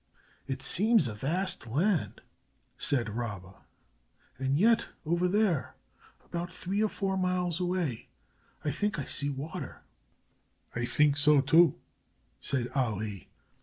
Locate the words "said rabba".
2.75-3.57